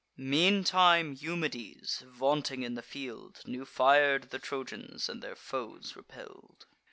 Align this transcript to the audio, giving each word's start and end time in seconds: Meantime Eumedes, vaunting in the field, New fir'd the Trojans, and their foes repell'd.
Meantime 0.17 1.13
Eumedes, 1.15 2.01
vaunting 2.07 2.63
in 2.63 2.73
the 2.73 2.81
field, 2.81 3.39
New 3.45 3.65
fir'd 3.65 4.31
the 4.31 4.39
Trojans, 4.39 5.07
and 5.07 5.21
their 5.21 5.35
foes 5.35 5.95
repell'd. 5.95 6.65